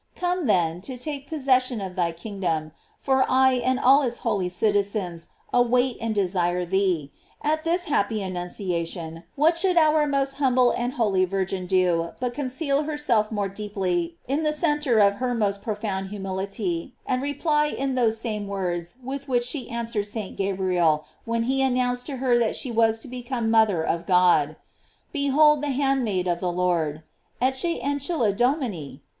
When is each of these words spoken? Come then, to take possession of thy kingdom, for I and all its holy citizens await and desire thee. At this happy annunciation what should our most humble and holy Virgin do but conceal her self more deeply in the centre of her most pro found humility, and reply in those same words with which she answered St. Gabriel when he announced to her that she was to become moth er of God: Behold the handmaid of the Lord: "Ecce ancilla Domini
Come 0.15 0.45
then, 0.47 0.81
to 0.81 0.97
take 0.97 1.27
possession 1.29 1.79
of 1.79 1.95
thy 1.95 2.11
kingdom, 2.11 2.71
for 2.97 3.23
I 3.29 3.53
and 3.63 3.79
all 3.79 4.01
its 4.01 4.17
holy 4.25 4.49
citizens 4.49 5.27
await 5.53 5.97
and 6.01 6.15
desire 6.15 6.65
thee. 6.65 7.11
At 7.43 7.63
this 7.63 7.83
happy 7.85 8.23
annunciation 8.23 9.25
what 9.35 9.55
should 9.55 9.77
our 9.77 10.07
most 10.07 10.39
humble 10.39 10.71
and 10.71 10.93
holy 10.93 11.23
Virgin 11.25 11.67
do 11.67 12.13
but 12.19 12.33
conceal 12.33 12.81
her 12.81 12.97
self 12.97 13.31
more 13.31 13.47
deeply 13.47 14.15
in 14.27 14.41
the 14.41 14.53
centre 14.53 14.97
of 14.97 15.17
her 15.17 15.35
most 15.35 15.61
pro 15.61 15.75
found 15.75 16.07
humility, 16.09 16.95
and 17.05 17.21
reply 17.21 17.67
in 17.67 17.93
those 17.93 18.17
same 18.19 18.47
words 18.47 18.95
with 19.03 19.27
which 19.27 19.43
she 19.43 19.69
answered 19.69 20.07
St. 20.07 20.35
Gabriel 20.35 21.05
when 21.25 21.43
he 21.43 21.61
announced 21.61 22.07
to 22.07 22.15
her 22.17 22.39
that 22.39 22.55
she 22.55 22.71
was 22.71 22.97
to 22.97 23.07
become 23.07 23.51
moth 23.51 23.69
er 23.69 23.83
of 23.83 24.07
God: 24.07 24.55
Behold 25.13 25.61
the 25.61 25.69
handmaid 25.69 26.27
of 26.27 26.39
the 26.39 26.51
Lord: 26.51 27.03
"Ecce 27.39 27.79
ancilla 27.83 28.35
Domini 28.35 29.03